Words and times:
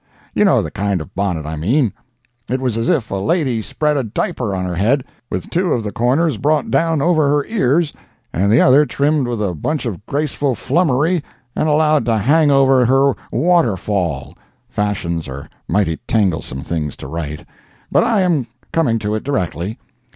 You 0.33 0.45
know 0.45 0.63
the 0.63 0.71
kind 0.71 0.99
of 0.99 1.13
bonnet 1.13 1.45
I 1.45 1.55
mean; 1.55 1.93
it 2.49 2.59
was 2.59 2.75
as 2.75 2.89
if 2.89 3.11
a 3.11 3.17
lady 3.17 3.61
spread 3.61 3.97
a 3.97 4.03
diaper 4.03 4.55
on 4.55 4.65
her 4.65 4.73
head, 4.73 5.03
with 5.29 5.51
two 5.51 5.73
of 5.73 5.83
the 5.83 5.91
corners 5.91 6.37
brought 6.37 6.71
down 6.71 7.03
over 7.03 7.29
her 7.29 7.45
ears, 7.45 7.93
and 8.33 8.51
the 8.51 8.59
other 8.61 8.83
trimmed 8.87 9.27
with 9.27 9.39
a 9.43 9.53
bunch 9.53 9.85
of 9.85 10.03
graceful 10.07 10.55
flummery 10.55 11.23
and 11.55 11.69
allowed 11.69 12.05
to 12.05 12.17
hang 12.17 12.49
over 12.49 12.83
her 12.83 13.13
waterfall—fashions 13.31 15.27
are 15.27 15.47
mighty 15.67 15.97
tanglesome 16.07 16.63
things 16.63 16.95
to 16.95 17.07
write—but 17.07 18.03
I 18.03 18.21
am 18.21 18.47
coming 18.73 18.97
to 18.97 19.13
it 19.13 19.23
directly. 19.23 19.77